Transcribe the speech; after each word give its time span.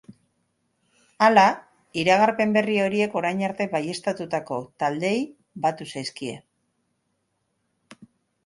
Hala, 1.25 1.43
iragarpen 2.03 2.55
berri 2.55 2.79
horiek 2.85 3.17
orain 3.21 3.43
arte 3.49 3.69
baieztatutako 3.75 4.59
taldeei 4.85 5.15
batu 5.67 5.91
zaizkie. 5.95 6.35